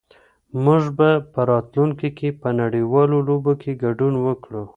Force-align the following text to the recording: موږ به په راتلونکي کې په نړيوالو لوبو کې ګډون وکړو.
موږ 0.63 0.83
به 0.97 1.09
په 1.33 1.41
راتلونکي 1.51 2.09
کې 2.17 2.29
په 2.41 2.49
نړيوالو 2.61 3.17
لوبو 3.27 3.53
کې 3.61 3.79
ګډون 3.83 4.13
وکړو. 4.25 4.63